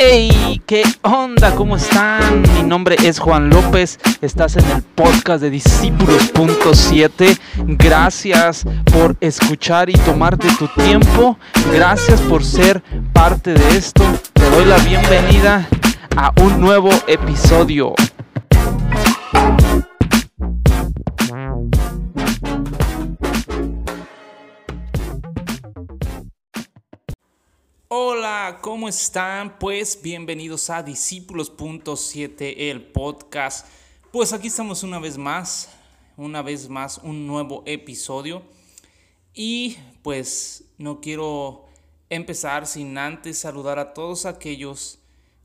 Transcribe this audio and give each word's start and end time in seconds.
Hey, 0.00 0.62
¿qué 0.64 0.84
onda? 1.02 1.56
¿Cómo 1.56 1.76
están? 1.76 2.42
Mi 2.54 2.62
nombre 2.62 2.94
es 3.02 3.18
Juan 3.18 3.50
López. 3.50 3.98
Estás 4.20 4.56
en 4.56 4.64
el 4.70 4.82
podcast 4.82 5.42
de 5.42 5.50
Discípulos.7. 5.50 7.36
Gracias 7.76 8.64
por 8.92 9.16
escuchar 9.20 9.90
y 9.90 9.94
tomarte 9.94 10.46
tu 10.56 10.68
tiempo. 10.68 11.36
Gracias 11.72 12.20
por 12.20 12.44
ser 12.44 12.80
parte 13.12 13.54
de 13.54 13.76
esto. 13.76 14.04
Te 14.34 14.48
doy 14.50 14.66
la 14.66 14.78
bienvenida 14.78 15.68
a 16.16 16.32
un 16.42 16.60
nuevo 16.60 16.90
episodio. 17.08 17.94
Hola, 27.90 28.58
¿cómo 28.60 28.86
están? 28.86 29.58
Pues 29.58 30.02
bienvenidos 30.02 30.68
a 30.68 30.82
Discípulos.7, 30.82 32.54
el 32.70 32.82
podcast. 32.82 33.66
Pues 34.12 34.34
aquí 34.34 34.48
estamos 34.48 34.82
una 34.82 34.98
vez 34.98 35.16
más, 35.16 35.70
una 36.18 36.42
vez 36.42 36.68
más, 36.68 36.98
un 36.98 37.26
nuevo 37.26 37.62
episodio. 37.64 38.42
Y 39.32 39.78
pues 40.02 40.64
no 40.76 41.00
quiero 41.00 41.64
empezar 42.10 42.66
sin 42.66 42.98
antes 42.98 43.38
saludar 43.38 43.78
a 43.78 43.94
todos 43.94 44.26
aquellos 44.26 44.98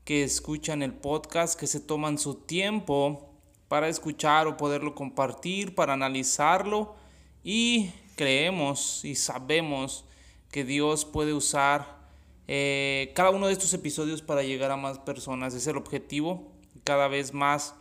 que 0.04 0.22
escuchan 0.22 0.82
el 0.82 0.92
podcast, 0.92 1.58
que 1.58 1.66
se 1.66 1.80
toman 1.80 2.18
su 2.18 2.34
tiempo 2.34 3.26
para 3.68 3.88
escuchar 3.88 4.48
o 4.48 4.58
poderlo 4.58 4.94
compartir, 4.94 5.74
para 5.74 5.94
analizarlo. 5.94 6.94
Y 7.42 7.90
creemos 8.16 9.02
y 9.02 9.14
sabemos 9.14 10.04
que 10.50 10.62
Dios 10.62 11.06
puede 11.06 11.32
usar 11.32 12.03
eh, 12.46 13.12
cada 13.14 13.30
uno 13.30 13.46
de 13.46 13.52
estos 13.52 13.72
episodios 13.72 14.22
para 14.22 14.42
llegar 14.42 14.70
a 14.70 14.76
más 14.76 14.98
personas. 14.98 15.54
Es 15.54 15.66
el 15.66 15.76
objetivo. 15.76 16.52
Cada 16.84 17.08
vez 17.08 17.32
más 17.32 17.74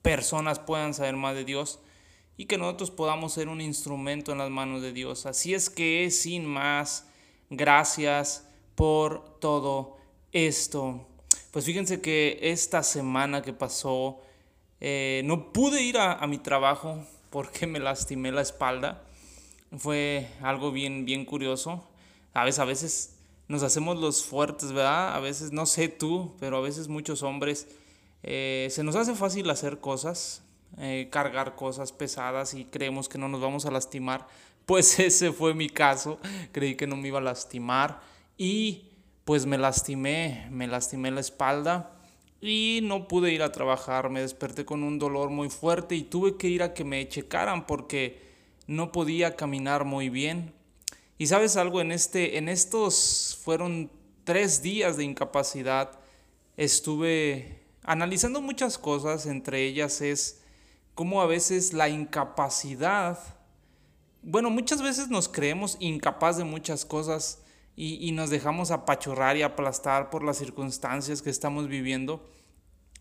personas 0.00 0.58
puedan 0.58 0.94
saber 0.94 1.16
más 1.16 1.34
de 1.34 1.44
Dios 1.44 1.80
y 2.36 2.46
que 2.46 2.58
nosotros 2.58 2.90
podamos 2.90 3.34
ser 3.34 3.48
un 3.48 3.60
instrumento 3.60 4.32
en 4.32 4.38
las 4.38 4.50
manos 4.50 4.82
de 4.82 4.92
Dios. 4.92 5.26
Así 5.26 5.54
es 5.54 5.68
que, 5.70 6.10
sin 6.10 6.46
más, 6.46 7.06
gracias 7.50 8.48
por 8.74 9.38
todo 9.38 9.96
esto. 10.32 11.06
Pues 11.50 11.64
fíjense 11.66 12.00
que 12.00 12.38
esta 12.42 12.82
semana 12.82 13.42
que 13.42 13.52
pasó, 13.52 14.20
eh, 14.80 15.22
no 15.24 15.52
pude 15.52 15.82
ir 15.82 15.98
a, 15.98 16.14
a, 16.14 16.26
mi 16.26 16.38
trabajo 16.38 17.06
porque 17.30 17.66
me 17.68 17.78
lastimé 17.78 18.32
la 18.32 18.42
espalda. 18.42 19.04
Fue 19.76 20.28
algo 20.40 20.72
bien, 20.72 21.04
bien 21.04 21.24
curioso. 21.24 21.86
A 22.34 22.44
veces, 22.44 22.58
a 22.58 22.64
veces 22.64 23.21
nos 23.48 23.62
hacemos 23.62 23.98
los 23.98 24.24
fuertes, 24.24 24.72
¿verdad? 24.72 25.14
A 25.14 25.20
veces, 25.20 25.52
no 25.52 25.66
sé 25.66 25.88
tú, 25.88 26.34
pero 26.40 26.58
a 26.58 26.60
veces 26.60 26.88
muchos 26.88 27.22
hombres 27.22 27.68
eh, 28.22 28.68
se 28.70 28.84
nos 28.84 28.96
hace 28.96 29.14
fácil 29.14 29.50
hacer 29.50 29.78
cosas, 29.80 30.42
eh, 30.78 31.08
cargar 31.10 31.54
cosas 31.54 31.92
pesadas 31.92 32.54
y 32.54 32.64
creemos 32.64 33.08
que 33.08 33.18
no 33.18 33.28
nos 33.28 33.40
vamos 33.40 33.66
a 33.66 33.70
lastimar. 33.70 34.26
Pues 34.64 35.00
ese 35.00 35.32
fue 35.32 35.54
mi 35.54 35.68
caso, 35.68 36.20
creí 36.52 36.76
que 36.76 36.86
no 36.86 36.94
me 36.94 37.08
iba 37.08 37.18
a 37.18 37.22
lastimar 37.22 38.00
y 38.38 38.84
pues 39.24 39.44
me 39.44 39.58
lastimé, 39.58 40.46
me 40.52 40.68
lastimé 40.68 41.10
la 41.10 41.18
espalda 41.20 41.90
y 42.40 42.78
no 42.82 43.08
pude 43.08 43.32
ir 43.32 43.42
a 43.42 43.50
trabajar, 43.50 44.08
me 44.08 44.20
desperté 44.20 44.64
con 44.64 44.84
un 44.84 45.00
dolor 45.00 45.30
muy 45.30 45.50
fuerte 45.50 45.96
y 45.96 46.02
tuve 46.02 46.36
que 46.36 46.48
ir 46.48 46.62
a 46.62 46.74
que 46.74 46.84
me 46.84 47.08
checaran 47.08 47.66
porque 47.66 48.20
no 48.68 48.92
podía 48.92 49.34
caminar 49.34 49.84
muy 49.84 50.08
bien. 50.08 50.52
Y 51.22 51.28
sabes 51.28 51.56
algo, 51.56 51.80
en, 51.80 51.92
este, 51.92 52.36
en 52.36 52.48
estos 52.48 53.38
fueron 53.44 53.92
tres 54.24 54.60
días 54.60 54.96
de 54.96 55.04
incapacidad, 55.04 56.00
estuve 56.56 57.62
analizando 57.84 58.40
muchas 58.40 58.76
cosas, 58.76 59.26
entre 59.26 59.62
ellas 59.62 60.00
es 60.00 60.42
cómo 60.96 61.22
a 61.22 61.26
veces 61.26 61.74
la 61.74 61.88
incapacidad, 61.88 63.20
bueno, 64.24 64.50
muchas 64.50 64.82
veces 64.82 65.10
nos 65.10 65.28
creemos 65.28 65.76
incapaz 65.78 66.38
de 66.38 66.42
muchas 66.42 66.84
cosas 66.84 67.40
y, 67.76 68.04
y 68.04 68.10
nos 68.10 68.28
dejamos 68.28 68.72
apachurrar 68.72 69.36
y 69.36 69.42
aplastar 69.42 70.10
por 70.10 70.24
las 70.24 70.38
circunstancias 70.38 71.22
que 71.22 71.30
estamos 71.30 71.68
viviendo. 71.68 72.28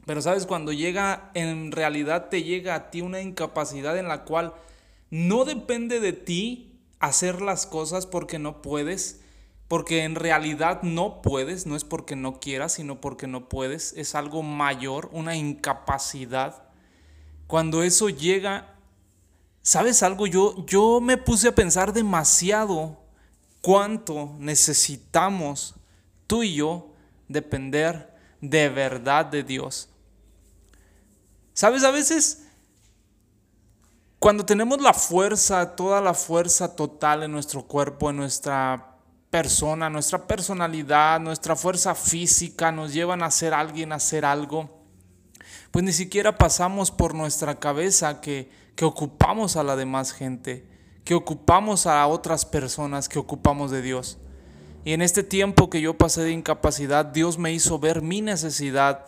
Pero 0.06 0.22
sabes, 0.22 0.46
cuando 0.46 0.72
llega, 0.72 1.32
en 1.34 1.72
realidad 1.72 2.30
te 2.30 2.44
llega 2.44 2.76
a 2.76 2.92
ti 2.92 3.02
una 3.02 3.20
incapacidad 3.20 3.98
en 3.98 4.08
la 4.08 4.26
cual 4.26 4.54
no 5.10 5.44
depende 5.44 6.00
de 6.00 6.14
ti 6.14 6.71
hacer 7.02 7.42
las 7.42 7.66
cosas 7.66 8.06
porque 8.06 8.40
no 8.40 8.62
puedes, 8.62 9.20
porque 9.68 10.04
en 10.04 10.16
realidad 10.16 10.84
no 10.84 11.22
puedes, 11.22 11.66
no 11.66 11.76
es 11.76 11.84
porque 11.84 12.16
no 12.16 12.40
quieras, 12.40 12.74
sino 12.74 13.02
porque 13.02 13.28
no 13.28 13.50
puedes, 13.50 13.94
es 13.98 14.16
algo 14.16 14.44
mayor, 14.44 15.10
una 15.12 15.36
incapacidad. 15.36 16.64
Cuando 17.48 17.84
eso 17.84 18.10
llega, 18.10 18.76
¿sabes 19.62 20.04
algo? 20.04 20.28
Yo, 20.28 20.66
yo 20.68 21.02
me 21.02 21.18
puse 21.18 21.48
a 21.48 21.56
pensar 21.56 21.92
demasiado 21.92 22.98
cuánto 23.62 24.36
necesitamos 24.40 25.76
tú 26.28 26.44
y 26.44 26.56
yo 26.56 26.90
depender 27.28 28.16
de 28.42 28.70
verdad 28.70 29.26
de 29.26 29.44
Dios. 29.44 29.90
¿Sabes? 31.54 31.84
A 31.84 31.92
veces 31.92 32.48
cuando 34.22 34.46
tenemos 34.46 34.80
la 34.80 34.94
fuerza, 34.94 35.76
toda 35.76 36.00
la 36.00 36.14
fuerza 36.14 36.76
total 36.76 37.24
en 37.24 37.32
nuestro 37.32 37.64
cuerpo, 37.64 38.12
en 38.12 38.18
nuestra 38.18 38.98
persona, 39.32 39.90
nuestra 39.90 40.28
personalidad, 40.28 41.20
nuestra 41.20 41.56
fuerza 41.56 41.96
física 41.96 42.72
nos 42.72 42.94
llevan 42.94 43.24
a 43.24 43.32
ser 43.32 43.52
alguien, 43.56 43.92
a 43.92 43.96
hacer 43.96 44.24
algo, 44.24 44.86
pues 45.72 45.84
ni 45.84 45.92
siquiera 45.92 46.38
pasamos 46.38 46.92
por 46.92 47.16
nuestra 47.16 47.60
cabeza 47.60 48.22
que, 48.22 48.52
que 48.76 48.86
ocupamos 48.86 49.56
a 49.56 49.64
la 49.64 49.76
demás 49.76 50.12
gente, 50.12 50.68
que 51.04 51.16
ocupamos 51.16 51.88
a 51.88 52.06
otras 52.06 52.46
personas, 52.46 53.10
que 53.10 53.18
ocupamos 53.18 53.72
de 53.72 53.82
Dios. 53.82 54.20
Y 54.86 54.94
en 54.94 55.02
este 55.02 55.24
tiempo 55.24 55.72
que 55.72 55.82
yo 55.82 55.98
pasé 55.98 56.22
de 56.22 56.32
incapacidad, 56.32 57.06
Dios 57.06 57.40
me 57.40 57.54
hizo 57.54 57.80
ver 57.80 58.04
mi 58.04 58.22
necesidad 58.22 59.04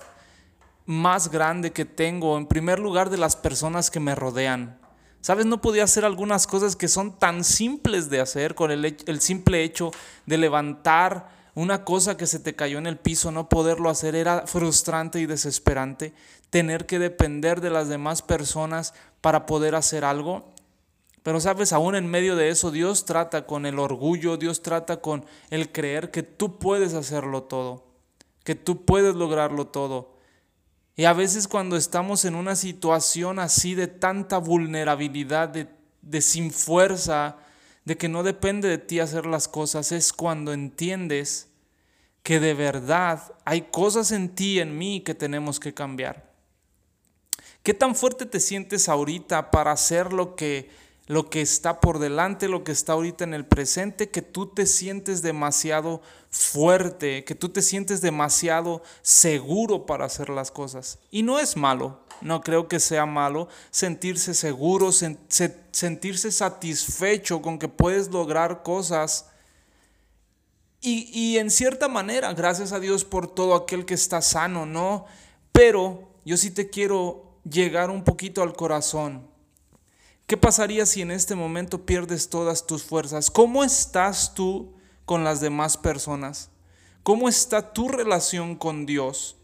más 0.87 1.29
grande 1.29 1.71
que 1.71 1.85
tengo, 1.85 2.35
en 2.35 2.47
primer 2.47 2.79
lugar, 2.79 3.11
de 3.11 3.17
las 3.17 3.35
personas 3.35 3.91
que 3.91 3.99
me 3.99 4.15
rodean. 4.15 4.81
¿Sabes? 5.23 5.45
No 5.45 5.61
podía 5.61 5.85
hacer 5.85 6.03
algunas 6.03 6.45
cosas 6.47 6.75
que 6.75 6.89
son 6.89 7.17
tan 7.17 7.45
simples 7.45 8.09
de 8.09 8.19
hacer 8.19 8.55
con 8.55 8.71
el, 8.71 8.83
el, 8.83 9.21
simple 9.21 9.63
hecho 9.63 9.91
de 10.25 10.37
levantar 10.37 11.29
una 11.55 11.85
cosa 11.85 12.17
que 12.17 12.27
se 12.27 12.39
te 12.39 12.55
cayó 12.55 12.77
en 12.77 12.87
el 12.87 12.97
piso, 12.97 13.31
no 13.31 13.47
poderlo 13.47 13.89
hacer 13.89 14.15
era 14.15 14.45
frustrante 14.47 15.21
y 15.21 15.25
desesperante. 15.25 16.13
Tener 16.49 16.85
que 16.85 16.99
depender 16.99 17.61
de 17.61 17.69
las 17.69 17.87
demás 17.87 18.21
personas 18.21 18.93
para 19.21 19.45
poder 19.45 19.75
hacer 19.75 20.03
algo. 20.03 20.51
Pero 21.23 21.39
sabes, 21.39 21.71
aún 21.71 21.95
en 21.95 22.05
medio 22.05 22.35
de 22.35 22.49
eso, 22.49 22.69
Dios 22.69 23.05
trata 23.05 23.47
con 23.47 23.65
el 23.65 23.79
orgullo, 23.79 24.35
Dios 24.35 24.61
trata 24.61 24.97
con 24.99 25.23
el 25.51 25.71
creer 25.71 26.11
que 26.11 26.23
tú 26.23 26.59
puedes 26.59 26.93
hacerlo 26.95 27.43
todo, 27.43 27.85
que 28.43 28.55
tú 28.55 28.83
puedes 28.83 29.15
lograrlo 29.15 29.67
todo. 29.67 30.17
Y 30.95 31.05
a 31.05 31.13
veces 31.13 31.47
cuando 31.47 31.75
estamos 31.75 32.23
en 32.25 32.35
una 32.35 32.55
situación 32.55 33.39
así 33.39 33.73
de 33.73 33.87
tanta 33.87 34.37
vulnerabilidad, 34.37 35.49
de, 35.49 36.21
sin 36.21 36.51
fuerza, 36.51 37.37
de 37.85 37.97
que 37.97 38.09
no 38.09 38.21
depende 38.23 38.67
de 38.67 38.77
ti 38.77 38.99
hacer 38.99 39.25
las 39.25 39.47
cosas, 39.47 39.91
es 39.91 40.13
cuando 40.13 40.53
entiendes 40.53 41.47
que 42.21 42.39
de 42.39 42.53
verdad 42.53 43.33
hay 43.43 43.63
cosas 43.63 44.11
en 44.11 44.29
ti 44.29 44.59
en 44.59 44.77
mí 44.77 45.01
que 45.01 45.15
tenemos 45.15 45.59
que 45.59 45.73
cambiar. 45.73 46.31
¿Qué 47.63 47.73
tan 47.73 47.95
fuerte 47.95 48.25
te 48.25 48.39
sientes 48.39 48.87
ahorita 48.87 49.49
para 49.49 49.71
hacer 49.71 50.13
lo 50.13 50.35
que 50.35 50.69
lo 51.05 51.29
que 51.29 51.41
está 51.41 51.81
por 51.81 51.99
delante, 51.99 52.47
lo 52.47 52.63
que 52.63 52.71
está 52.71 52.93
ahorita 52.93 53.23
en 53.23 53.33
el 53.33 53.45
presente, 53.45 54.09
que 54.09 54.21
tú 54.21 54.47
te 54.47 54.65
sientes 54.65 55.21
demasiado 55.21 56.01
fuerte, 56.29 57.25
que 57.25 57.35
tú 57.35 57.49
te 57.49 57.61
sientes 57.61 57.99
demasiado 57.99 58.81
seguro 59.01 59.85
para 59.85 60.05
hacer 60.05 60.29
las 60.29 60.49
cosas. 60.49 60.99
Y 61.11 61.23
no 61.23 61.39
es 61.39 61.57
malo, 61.57 61.99
no 62.21 62.41
creo 62.41 62.69
que 62.69 62.79
sea 62.79 63.05
malo 63.05 63.49
sentirse 63.69 64.33
seguro, 64.33 64.91
sentirse 64.91 66.31
satisfecho 66.31 67.41
con 67.41 67.59
que 67.59 67.67
puedes 67.67 68.09
lograr 68.09 68.63
cosas. 68.63 69.27
Y, 70.79 71.09
y 71.13 71.37
en 71.37 71.51
cierta 71.51 71.89
manera, 71.89 72.33
gracias 72.33 72.71
a 72.71 72.79
Dios 72.79 73.03
por 73.03 73.27
todo 73.27 73.55
aquel 73.55 73.85
que 73.85 73.93
está 73.93 74.21
sano, 74.21 74.65
¿no? 74.65 75.05
Pero 75.51 76.13
yo 76.23 76.37
sí 76.37 76.49
te 76.49 76.69
quiero 76.69 77.39
llegar 77.43 77.89
un 77.89 78.05
poquito 78.05 78.41
al 78.41 78.53
corazón 78.53 79.32
¿Qué 80.27 80.37
pasaría 80.37 80.85
si 80.85 81.01
en 81.01 81.11
este 81.11 81.35
momento 81.35 81.85
pierdes 81.85 82.29
todas 82.29 82.65
tus 82.65 82.83
fuerzas? 82.83 83.29
¿Cómo 83.29 83.63
estás 83.63 84.33
tú 84.33 84.73
con 85.05 85.23
las 85.23 85.41
demás 85.41 85.75
personas? 85.77 86.49
¿Cómo 87.03 87.27
está 87.27 87.73
tu 87.73 87.89
relación 87.89 88.55
con 88.55 88.85
Dios? 88.85 89.35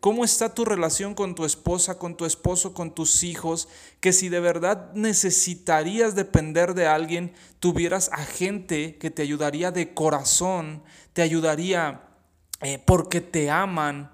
¿Cómo 0.00 0.24
está 0.24 0.54
tu 0.54 0.64
relación 0.64 1.16
con 1.16 1.34
tu 1.34 1.44
esposa, 1.44 1.98
con 1.98 2.16
tu 2.16 2.24
esposo, 2.24 2.72
con 2.72 2.94
tus 2.94 3.24
hijos? 3.24 3.68
Que 3.98 4.12
si 4.12 4.28
de 4.28 4.38
verdad 4.38 4.92
necesitarías 4.94 6.14
depender 6.14 6.74
de 6.74 6.86
alguien, 6.86 7.32
tuvieras 7.58 8.08
a 8.12 8.18
gente 8.18 8.96
que 8.98 9.10
te 9.10 9.22
ayudaría 9.22 9.72
de 9.72 9.92
corazón, 9.92 10.84
te 11.14 11.22
ayudaría 11.22 12.02
eh, 12.60 12.80
porque 12.86 13.20
te 13.20 13.50
aman 13.50 14.12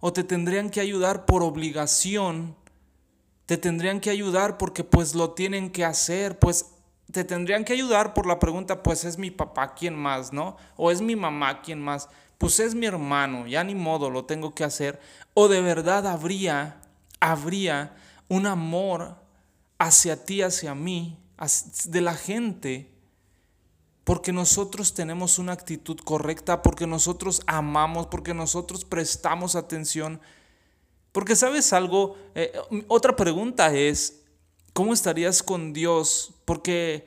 o 0.00 0.12
te 0.12 0.24
tendrían 0.24 0.68
que 0.68 0.80
ayudar 0.80 1.26
por 1.26 1.44
obligación, 1.44 2.56
te 3.50 3.58
tendrían 3.58 3.98
que 3.98 4.10
ayudar 4.10 4.58
porque 4.58 4.84
pues 4.84 5.16
lo 5.16 5.32
tienen 5.32 5.72
que 5.72 5.84
hacer, 5.84 6.38
pues 6.38 6.66
te 7.10 7.24
tendrían 7.24 7.64
que 7.64 7.72
ayudar 7.72 8.14
por 8.14 8.24
la 8.24 8.38
pregunta, 8.38 8.84
pues 8.84 9.04
es 9.04 9.18
mi 9.18 9.32
papá, 9.32 9.74
¿quién 9.74 9.96
más, 9.96 10.32
no? 10.32 10.56
O 10.76 10.92
es 10.92 11.02
mi 11.02 11.16
mamá, 11.16 11.60
¿quién 11.60 11.82
más? 11.82 12.08
Pues 12.38 12.60
es 12.60 12.76
mi 12.76 12.86
hermano, 12.86 13.48
ya 13.48 13.64
ni 13.64 13.74
modo, 13.74 14.08
lo 14.08 14.24
tengo 14.24 14.54
que 14.54 14.62
hacer. 14.62 15.00
O 15.34 15.48
de 15.48 15.60
verdad 15.62 16.06
habría, 16.06 16.80
habría 17.18 17.96
un 18.28 18.46
amor 18.46 19.16
hacia 19.80 20.24
ti, 20.24 20.42
hacia 20.42 20.76
mí, 20.76 21.18
de 21.86 22.00
la 22.02 22.14
gente, 22.14 22.92
porque 24.04 24.32
nosotros 24.32 24.94
tenemos 24.94 25.40
una 25.40 25.54
actitud 25.54 25.98
correcta, 26.04 26.62
porque 26.62 26.86
nosotros 26.86 27.42
amamos, 27.48 28.06
porque 28.06 28.32
nosotros 28.32 28.84
prestamos 28.84 29.56
atención. 29.56 30.20
Porque 31.12 31.36
sabes 31.36 31.72
algo, 31.72 32.16
eh, 32.34 32.52
otra 32.88 33.16
pregunta 33.16 33.74
es, 33.74 34.22
¿cómo 34.72 34.92
estarías 34.92 35.42
con 35.42 35.72
Dios? 35.72 36.34
Porque 36.44 37.04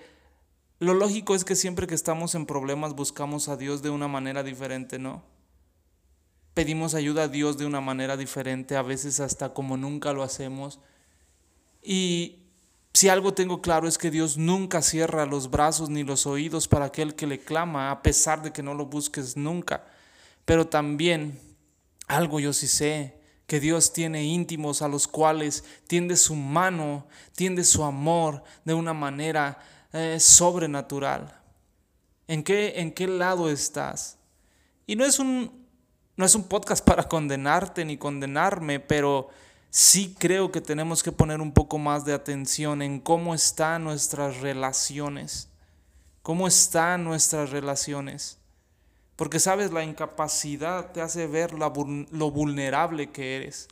lo 0.79 0.93
lógico 0.93 1.35
es 1.35 1.45
que 1.45 1.55
siempre 1.55 1.87
que 1.87 1.95
estamos 1.95 2.35
en 2.35 2.45
problemas 2.45 2.95
buscamos 2.95 3.47
a 3.47 3.55
Dios 3.55 3.81
de 3.81 3.89
una 3.89 4.09
manera 4.09 4.43
diferente, 4.43 4.99
¿no? 4.99 5.23
Pedimos 6.53 6.93
ayuda 6.93 7.23
a 7.23 7.27
Dios 7.29 7.57
de 7.57 7.65
una 7.65 7.81
manera 7.81 8.17
diferente, 8.17 8.75
a 8.75 8.81
veces 8.81 9.19
hasta 9.19 9.53
como 9.53 9.77
nunca 9.77 10.11
lo 10.11 10.21
hacemos. 10.21 10.79
Y 11.81 12.39
si 12.93 13.09
algo 13.09 13.33
tengo 13.33 13.61
claro 13.61 13.87
es 13.87 13.97
que 13.97 14.11
Dios 14.11 14.37
nunca 14.37 14.81
cierra 14.81 15.25
los 15.25 15.49
brazos 15.49 15.89
ni 15.89 16.03
los 16.03 16.27
oídos 16.27 16.67
para 16.67 16.85
aquel 16.85 17.15
que 17.15 17.25
le 17.25 17.39
clama, 17.39 17.89
a 17.89 18.03
pesar 18.03 18.43
de 18.43 18.51
que 18.51 18.61
no 18.61 18.73
lo 18.73 18.85
busques 18.85 19.35
nunca. 19.35 19.85
Pero 20.45 20.67
también 20.67 21.39
algo 22.07 22.39
yo 22.39 22.53
sí 22.53 22.67
sé, 22.67 23.22
que 23.47 23.59
Dios 23.59 23.93
tiene 23.93 24.23
íntimos 24.23 24.81
a 24.81 24.87
los 24.87 25.07
cuales 25.07 25.63
tiende 25.87 26.15
su 26.15 26.35
mano, 26.35 27.07
tiende 27.35 27.63
su 27.63 27.83
amor 27.83 28.43
de 28.65 28.73
una 28.73 28.93
manera 28.93 29.59
eh, 29.91 30.19
sobrenatural. 30.19 31.39
¿En 32.27 32.43
qué, 32.43 32.79
¿En 32.79 32.91
qué 32.91 33.07
lado 33.07 33.49
estás? 33.49 34.17
Y 34.87 34.95
no 34.95 35.05
es, 35.05 35.19
un, 35.19 35.67
no 36.15 36.25
es 36.25 36.35
un 36.35 36.43
podcast 36.43 36.85
para 36.85 37.07
condenarte 37.07 37.85
ni 37.85 37.97
condenarme, 37.97 38.79
pero 38.79 39.29
sí 39.69 40.15
creo 40.17 40.51
que 40.51 40.61
tenemos 40.61 41.03
que 41.03 41.11
poner 41.11 41.41
un 41.41 41.51
poco 41.51 41.77
más 41.77 42.05
de 42.05 42.13
atención 42.13 42.81
en 42.81 42.99
cómo 42.99 43.35
están 43.35 43.83
nuestras 43.83 44.39
relaciones, 44.39 45.49
cómo 46.21 46.47
están 46.47 47.03
nuestras 47.03 47.49
relaciones. 47.49 48.39
Porque 49.15 49.39
sabes, 49.39 49.71
la 49.71 49.83
incapacidad 49.83 50.91
te 50.91 51.01
hace 51.01 51.27
ver 51.27 51.53
lo 51.53 52.31
vulnerable 52.31 53.11
que 53.11 53.35
eres. 53.37 53.67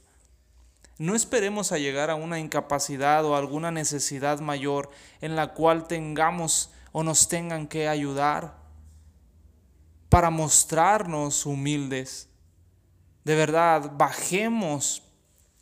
No 0.98 1.16
esperemos 1.16 1.72
a 1.72 1.80
llegar 1.80 2.10
a 2.12 2.16
una 2.16 2.40
incapacidad 2.40 3.26
o 3.26 3.36
alguna 3.36 3.72
necesidad 3.72 4.40
mayor 4.40 4.92
en 5.20 5.36
la 5.36 5.54
cual 5.54 5.88
tengamos 5.88 6.70
o 6.92 7.04
nos 7.04 7.28
tengan 7.28 7.68
que 7.68 7.88
ayudar 7.88 8.56
para 10.10 10.30
mostrarnos 10.30 11.46
humildes. 11.46 12.28
De 13.24 13.36
verdad, 13.36 13.92
bajemos 13.96 15.04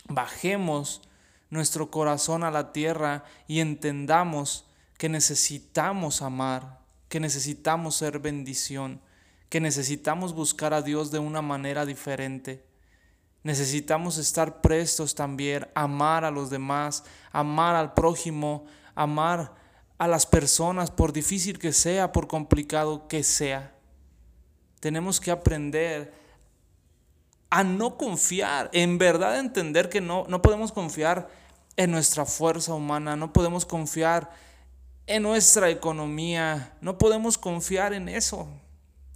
bajemos 0.09 1.01
nuestro 1.49 1.89
corazón 1.89 2.43
a 2.43 2.51
la 2.51 2.73
tierra 2.73 3.23
y 3.47 3.61
entendamos 3.61 4.65
que 4.97 5.07
necesitamos 5.07 6.21
amar, 6.21 6.79
que 7.07 7.19
necesitamos 7.19 7.95
ser 7.95 8.19
bendición, 8.19 9.01
que 9.49 9.59
necesitamos 9.59 10.33
buscar 10.33 10.73
a 10.73 10.81
Dios 10.81 11.11
de 11.11 11.19
una 11.19 11.41
manera 11.41 11.85
diferente. 11.85 12.63
Necesitamos 13.43 14.17
estar 14.17 14.61
prestos 14.61 15.15
también, 15.15 15.67
amar 15.73 16.23
a 16.23 16.31
los 16.31 16.49
demás, 16.49 17.03
amar 17.31 17.75
al 17.75 17.93
prójimo, 17.93 18.65
amar 18.95 19.53
a 19.97 20.07
las 20.07 20.25
personas, 20.25 20.91
por 20.91 21.13
difícil 21.13 21.57
que 21.57 21.73
sea, 21.73 22.11
por 22.11 22.27
complicado 22.27 23.07
que 23.07 23.23
sea. 23.23 23.73
Tenemos 24.79 25.19
que 25.19 25.31
aprender 25.31 26.13
a 27.49 27.63
no 27.63 27.97
confiar, 27.97 28.69
en 28.73 28.97
verdad 28.97 29.39
entender 29.39 29.89
que 29.89 30.01
no, 30.01 30.25
no 30.27 30.41
podemos 30.41 30.71
confiar 30.71 31.29
en 31.75 31.91
nuestra 31.91 32.25
fuerza 32.25 32.73
humana, 32.73 33.15
no 33.15 33.33
podemos 33.33 33.65
confiar 33.65 34.29
en 35.07 35.23
nuestra 35.23 35.69
economía, 35.69 36.77
no 36.81 36.97
podemos 36.97 37.37
confiar 37.37 37.93
en 37.93 38.09
eso. 38.09 38.47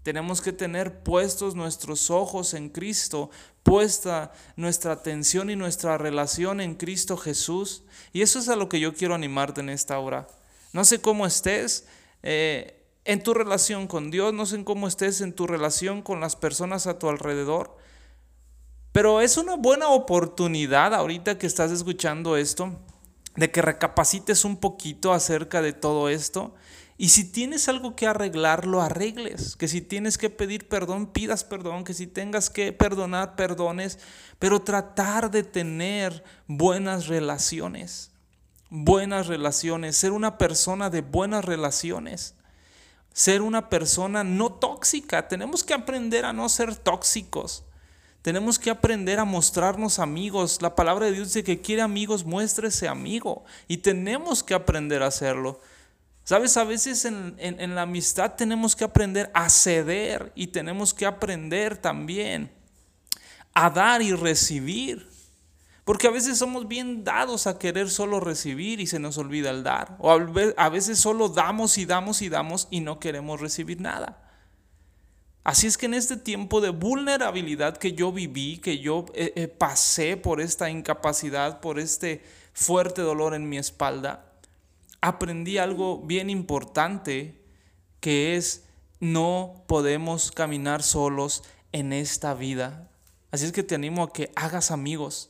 Tenemos 0.03 0.41
que 0.41 0.51
tener 0.51 1.01
puestos 1.01 1.55
nuestros 1.55 2.09
ojos 2.09 2.53
en 2.53 2.69
Cristo, 2.69 3.31
puesta 3.63 4.33
nuestra 4.57 4.91
atención 4.91 5.49
y 5.49 5.55
nuestra 5.55 5.97
relación 5.97 6.59
en 6.59 6.75
Cristo 6.75 7.15
Jesús. 7.17 7.83
Y 8.11 8.21
eso 8.21 8.39
es 8.39 8.49
a 8.49 8.57
lo 8.57 8.67
que 8.67 8.81
yo 8.81 8.93
quiero 8.93 9.15
animarte 9.15 9.61
en 9.61 9.69
esta 9.69 9.97
hora. 9.99 10.27
No 10.73 10.83
sé 10.83 10.99
cómo 10.99 11.25
estés 11.25 11.85
eh, 12.21 12.83
en 13.05 13.23
tu 13.23 13.33
relación 13.33 13.87
con 13.87 14.11
Dios, 14.11 14.33
no 14.33 14.45
sé 14.45 14.63
cómo 14.63 14.87
estés 14.87 15.21
en 15.21 15.33
tu 15.33 15.47
relación 15.47 16.01
con 16.01 16.19
las 16.19 16.35
personas 16.35 16.87
a 16.87 16.99
tu 16.99 17.09
alrededor, 17.09 17.77
pero 18.91 19.21
es 19.21 19.37
una 19.37 19.55
buena 19.55 19.89
oportunidad 19.89 20.93
ahorita 20.93 21.37
que 21.37 21.47
estás 21.47 21.71
escuchando 21.71 22.37
esto, 22.37 22.79
de 23.35 23.51
que 23.51 23.61
recapacites 23.61 24.45
un 24.45 24.57
poquito 24.57 25.13
acerca 25.13 25.61
de 25.61 25.73
todo 25.73 26.09
esto. 26.09 26.53
Y 26.97 27.09
si 27.09 27.23
tienes 27.23 27.67
algo 27.69 27.95
que 27.95 28.07
arreglar, 28.07 28.65
lo 28.65 28.81
arregles. 28.81 29.55
Que 29.55 29.67
si 29.67 29.81
tienes 29.81 30.17
que 30.17 30.29
pedir 30.29 30.67
perdón, 30.67 31.07
pidas 31.07 31.43
perdón. 31.43 31.83
Que 31.83 31.93
si 31.93 32.07
tengas 32.07 32.49
que 32.49 32.71
perdonar, 32.71 33.35
perdones. 33.35 33.99
Pero 34.39 34.61
tratar 34.61 35.31
de 35.31 35.43
tener 35.43 36.23
buenas 36.47 37.07
relaciones. 37.07 38.11
Buenas 38.69 39.27
relaciones. 39.27 39.97
Ser 39.97 40.11
una 40.11 40.37
persona 40.37 40.89
de 40.89 41.01
buenas 41.01 41.43
relaciones. 41.45 42.35
Ser 43.11 43.41
una 43.41 43.69
persona 43.69 44.23
no 44.23 44.53
tóxica. 44.53 45.27
Tenemos 45.27 45.63
que 45.63 45.73
aprender 45.73 46.25
a 46.25 46.33
no 46.33 46.47
ser 46.49 46.75
tóxicos. 46.75 47.63
Tenemos 48.21 48.57
que 48.57 48.69
aprender 48.69 49.19
a 49.19 49.25
mostrarnos 49.25 49.99
amigos. 49.99 50.61
La 50.61 50.75
palabra 50.75 51.07
de 51.07 51.11
Dios 51.11 51.27
dice 51.27 51.43
que 51.43 51.59
quiere 51.59 51.81
amigos, 51.81 52.23
muéstrese 52.23 52.87
amigo. 52.87 53.43
Y 53.67 53.77
tenemos 53.77 54.43
que 54.43 54.53
aprender 54.53 55.03
a 55.03 55.07
hacerlo. 55.07 55.59
Sabes, 56.23 56.55
a 56.55 56.63
veces 56.63 57.03
en, 57.03 57.35
en, 57.37 57.75
la 57.75 57.81
amistad 57.81 58.35
tenemos 58.35 58.75
que 58.75 58.85
aprender 58.85 59.29
a 59.33 59.49
ceder 59.49 60.31
y 60.35 60.47
tenemos 60.47 60.93
que 60.93 61.05
aprender 61.05 61.77
también 61.77 62.49
a 63.53 63.69
dar 63.69 64.01
y 64.01 64.13
recibir. 64.13 65.11
Porque 65.83 66.07
a 66.07 66.11
veces 66.11 66.37
somos 66.37 66.69
bien 66.69 67.03
dados 67.03 67.45
a 67.45 67.59
querer 67.59 67.89
solo 67.89 68.21
recibir 68.21 68.79
y 68.79 68.87
se 68.87 68.99
nos 68.99 69.17
olvida 69.17 69.49
el 69.49 69.63
dar. 69.63 69.97
O 69.99 70.11
a 70.11 70.69
veces 70.69 70.97
solo 70.97 71.27
damos 71.27 71.77
y 71.77 71.85
damos 71.85 72.21
y 72.21 72.29
damos 72.29 72.69
y 72.71 72.79
no 72.79 73.01
queremos 73.01 73.41
recibir 73.41 73.81
nada. 73.81 74.23
Así 75.43 75.67
es 75.67 75.77
que 75.77 75.87
en 75.87 75.93
este 75.93 76.15
tiempo 76.15 76.61
de 76.61 76.69
vulnerabilidad 76.69 77.75
que 77.75 77.91
yo 77.91 78.13
viví, 78.13 78.59
que 78.59 78.79
yo 78.79 79.05
eh, 79.13 79.33
eh, 79.35 79.49
pasé 79.49 80.15
por 80.15 80.39
esta 80.39 80.69
incapacidad, 80.69 81.59
por 81.59 81.79
este 81.79 82.23
fuerte 82.53 83.01
dolor 83.01 83.33
en 83.33 83.49
mi 83.49 83.57
espalda, 83.57 84.32
aprendí 85.03 85.57
algo 85.57 85.99
bien 85.99 86.29
importante 86.29 87.37
que 87.99 88.37
es 88.37 88.63
no 89.01 89.65
podemos 89.67 90.31
caminar 90.31 90.81
solos 90.81 91.43
en 91.73 91.91
esta 91.91 92.33
vida. 92.33 92.89
Así 93.29 93.45
es 93.45 93.51
que 93.51 93.63
te 93.63 93.75
animo 93.75 94.03
a 94.03 94.13
que 94.13 94.31
hagas 94.33 94.71
amigos, 94.71 95.29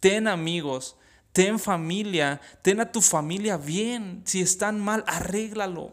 ten 0.00 0.26
amigos, 0.26 0.96
ten 1.30 1.60
familia, 1.60 2.40
ten 2.62 2.80
a 2.80 2.90
tu 2.90 3.00
familia 3.00 3.56
bien. 3.58 4.22
Si 4.24 4.40
están 4.40 4.80
mal, 4.80 5.04
arréglalo. 5.06 5.92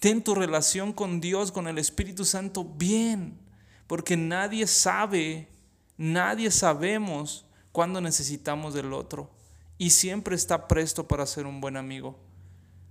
Ten 0.00 0.24
tu 0.24 0.34
relación 0.34 0.94
con 0.94 1.20
Dios, 1.20 1.52
con 1.52 1.68
el 1.68 1.76
Espíritu 1.76 2.24
Santo 2.24 2.64
bien, 2.64 3.38
porque 3.86 4.16
nadie 4.16 4.66
sabe, 4.66 5.50
nadie 5.98 6.50
sabemos 6.50 7.44
cuándo 7.72 8.00
necesitamos 8.00 8.72
del 8.72 8.94
otro 8.94 9.35
y 9.78 9.90
siempre 9.90 10.36
está 10.36 10.68
presto 10.68 11.06
para 11.06 11.26
ser 11.26 11.46
un 11.46 11.60
buen 11.60 11.76
amigo. 11.76 12.18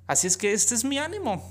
Así 0.08 0.28
es 0.28 0.38
que 0.38 0.54
este 0.54 0.76
es 0.76 0.84
mi 0.84 1.00
ánimo, 1.00 1.44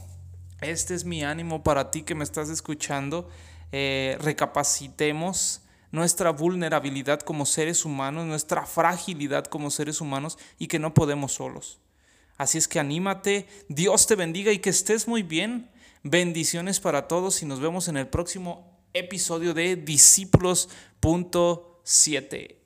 este 0.61 0.95
es 0.95 1.05
mi 1.05 1.25
ánimo 1.25 1.63
para 1.63 1.91
ti 1.91 2.03
que 2.03 2.15
me 2.15 2.25
estás 2.25 2.49
escuchando. 2.49 3.29
Eh, 3.73 4.17
recapacitemos 4.21 5.63
nuestra 5.91 6.31
vulnerabilidad 6.31 7.21
como 7.21 7.47
seres 7.47 7.85
humanos, 7.85 8.27
nuestra 8.27 8.67
fragilidad 8.67 9.45
como 9.45 9.71
seres 9.71 10.01
humanos 10.01 10.39
y 10.59 10.69
que 10.69 10.79
no 10.79 10.95
podemos 10.95 11.33
solos. 11.33 11.81
Así 12.37 12.59
es 12.59 12.67
que 12.67 12.81
anímate, 12.81 13.47
Dios 13.69 14.07
te 14.07 14.17
bendiga 14.17 14.53
y 14.53 14.59
que 14.59 14.71
estés 14.71 15.09
muy 15.09 15.23
bien. 15.23 15.71
Bendiciones 16.03 16.81
para 16.81 17.09
todos 17.09 17.43
y 17.43 17.47
nos 17.47 17.61
vemos 17.61 17.89
en 17.89 17.97
el 17.97 18.09
próximo 18.09 18.79
episodio 18.93 19.55
de 19.55 19.77
Discípulos.7. 19.77 22.64